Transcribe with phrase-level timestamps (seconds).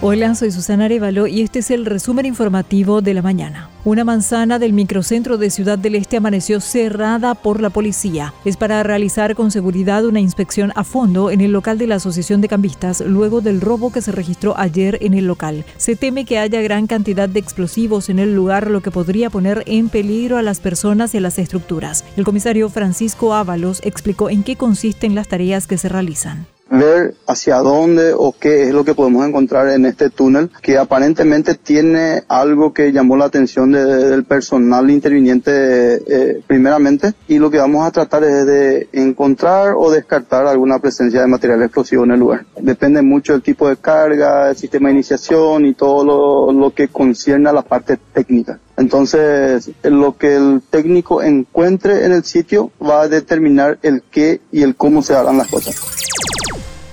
[0.00, 3.68] Hola, soy Susana Arevalo y este es el resumen informativo de la mañana.
[3.84, 8.32] Una manzana del microcentro de Ciudad del Este amaneció cerrada por la policía.
[8.44, 12.40] Es para realizar con seguridad una inspección a fondo en el local de la Asociación
[12.40, 15.64] de Cambistas luego del robo que se registró ayer en el local.
[15.78, 19.64] Se teme que haya gran cantidad de explosivos en el lugar, lo que podría poner
[19.66, 22.04] en peligro a las personas y a las estructuras.
[22.16, 27.56] El comisario Francisco Ábalos explicó en qué consisten las tareas que se realizan ver hacia
[27.58, 32.72] dónde o qué es lo que podemos encontrar en este túnel que aparentemente tiene algo
[32.72, 38.24] que llamó la atención del personal interviniente eh, primeramente y lo que vamos a tratar
[38.24, 42.46] es de encontrar o descartar alguna presencia de material explosivo en el lugar.
[42.60, 46.88] Depende mucho del tipo de carga, el sistema de iniciación y todo lo, lo que
[46.88, 48.58] concierne a la parte técnica.
[48.76, 54.62] Entonces, lo que el técnico encuentre en el sitio va a determinar el qué y
[54.62, 55.74] el cómo se harán las cosas.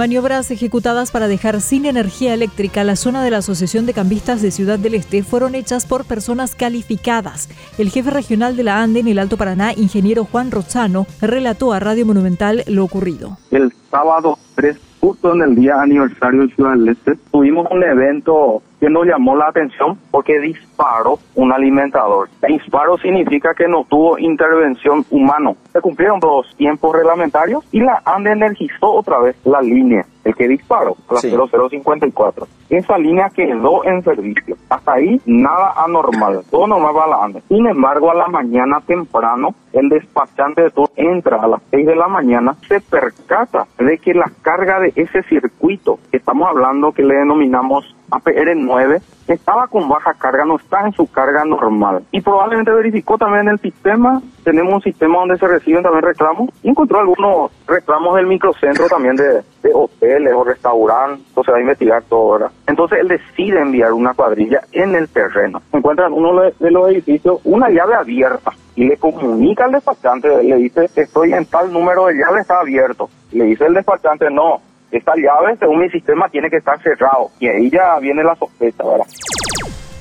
[0.00, 4.50] Maniobras ejecutadas para dejar sin energía eléctrica la zona de la Asociación de Cambistas de
[4.50, 7.50] Ciudad del Este fueron hechas por personas calificadas.
[7.76, 11.80] El jefe regional de la ANDE en el Alto Paraná, ingeniero Juan Rozano, relató a
[11.80, 13.36] Radio Monumental lo ocurrido.
[13.50, 18.62] El sábado 3 justo en el día aniversario de Ciudad del Este, tuvimos un evento
[18.80, 22.28] que nos llamó la atención porque disparó un alimentador.
[22.48, 25.52] Disparo significa que no tuvo intervención humana.
[25.72, 30.48] Se cumplieron los tiempos reglamentarios y la ANDE energizó otra vez la línea el que
[30.48, 32.46] disparó, la 0054.
[32.68, 34.56] Esa línea quedó en servicio.
[34.68, 37.42] Hasta ahí nada anormal, todo normal para la ANDE.
[37.48, 41.96] Sin embargo, a la mañana temprano, el despachante de todo entra a las 6 de
[41.96, 47.14] la mañana, se percata de que la carga de ese circuito, que hablando que le
[47.16, 52.04] denominamos APR9, estaba con baja carga, no está en su carga normal.
[52.10, 56.70] Y probablemente verificó también el sistema, tenemos un sistema donde se reciben también reclamos, y
[56.70, 62.32] encontró algunos reclamos del microcentro también de, hoteles o restaurantes, entonces va a investigar todo,
[62.32, 62.50] ¿verdad?
[62.66, 65.62] Entonces él decide enviar una cuadrilla en el terreno.
[65.72, 70.88] Encuentran uno de los edificios una llave abierta y le comunica al despachante, le dice,
[70.96, 73.10] estoy en tal número de llave, está abierto.
[73.32, 77.30] Le dice el despachante, no, esta llave, según mi sistema, tiene que estar cerrado.
[77.38, 79.06] Y ahí ya viene la sospecha, ¿verdad?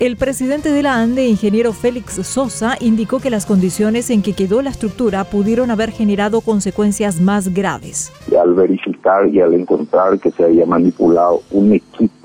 [0.00, 4.62] El presidente de la ANDE, ingeniero Félix Sosa, indicó que las condiciones en que quedó
[4.62, 8.10] la estructura pudieron haber generado consecuencias más graves.
[8.32, 12.19] Y al verificar y al encontrar que se había manipulado un equipo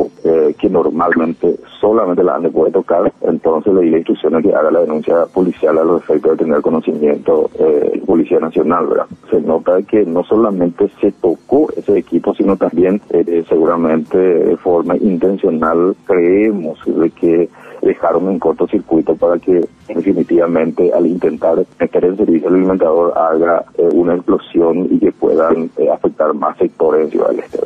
[0.76, 5.26] normalmente solamente la ANDE puede tocar, entonces le di la instrucción que haga la denuncia
[5.34, 9.08] policial a los efectos de tener conocimiento eh, Policía Nacional, ¿verdad?
[9.30, 14.98] Se nota que no solamente se tocó ese equipo, sino también eh, seguramente de forma
[14.98, 17.50] intencional creemos de que
[17.82, 24.16] dejaron un cortocircuito para que definitivamente al intentar meter el servicio alimentador haga eh, una
[24.16, 27.60] explosión y que puedan eh, afectar más sectores en Ciudad del Este.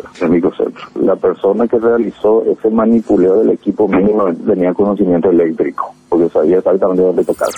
[1.10, 7.02] La persona que realizó ese manipuleo del equipo mínimo tenía conocimiento eléctrico, porque sabía exactamente
[7.02, 7.50] dónde tocar.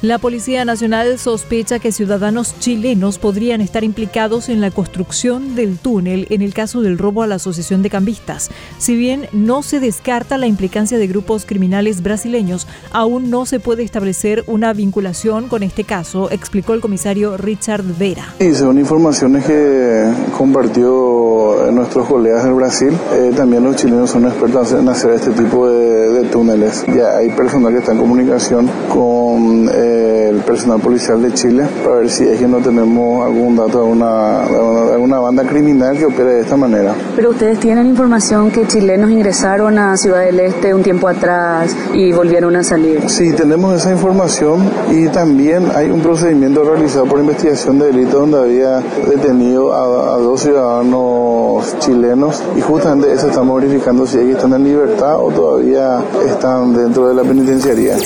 [0.00, 6.28] La Policía Nacional sospecha que ciudadanos chilenos podrían estar implicados en la construcción del túnel
[6.30, 8.48] en el caso del robo a la Asociación de Cambistas.
[8.78, 13.82] Si bien no se descarta la implicancia de grupos criminales brasileños, aún no se puede
[13.82, 18.36] establecer una vinculación con este caso, explicó el comisario Richard Vera.
[18.38, 24.70] Sí, según informaciones que compartió nuestros colegas del Brasil, eh, también los chilenos son expertos
[24.74, 25.98] en hacer este tipo de,
[26.30, 26.84] túneles.
[26.94, 29.68] Ya hay personal que está en comunicación con...
[29.72, 33.84] Eh, el personal policial de Chile para ver si es que no tenemos algún dato
[33.84, 36.94] de una, alguna banda criminal que opere de esta manera.
[37.16, 42.12] Pero ustedes tienen información que chilenos ingresaron a Ciudad del Este un tiempo atrás y
[42.12, 43.08] volvieron a salir.
[43.08, 48.38] Sí, tenemos esa información y también hay un procedimiento realizado por investigación de delito donde
[48.38, 54.52] había detenido a, a dos ciudadanos chilenos y justamente eso estamos verificando si ellos están
[54.54, 57.96] en libertad o todavía están dentro de la penitenciaría.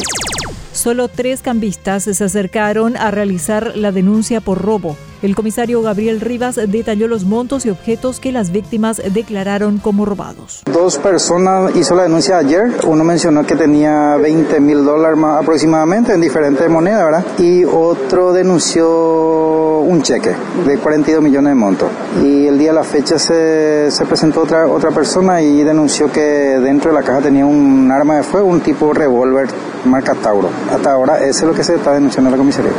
[0.82, 4.96] Solo tres cambistas se acercaron a realizar la denuncia por robo.
[5.22, 10.62] El comisario Gabriel Rivas detalló los montos y objetos que las víctimas declararon como robados.
[10.72, 12.72] Dos personas hizo la denuncia ayer.
[12.88, 17.24] Uno mencionó que tenía 20 mil dólares aproximadamente en diferentes monedas, ¿verdad?
[17.38, 20.34] Y otro denunció un cheque
[20.66, 21.88] de 42 millones de montos.
[22.20, 26.20] Y el día de la fecha se, se presentó otra, otra persona y denunció que
[26.20, 29.46] dentro de la caja tenía un arma de fuego, un tipo revólver
[29.84, 30.50] marca Tauro.
[30.68, 32.72] Hasta ahora ese es lo que se está denunciando en la comisaría.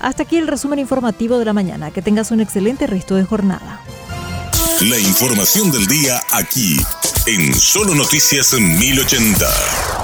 [0.00, 1.90] Hasta aquí el resumen informativo de la mañana.
[1.90, 3.80] Que tengas un excelente resto de jornada.
[4.82, 6.76] La información del día aquí,
[7.26, 9.97] en Solo Noticias 1080.